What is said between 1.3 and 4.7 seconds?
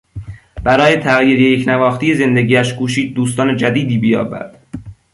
یکنواختی زندگیاش کوشید دوستان جدیدی بیابد.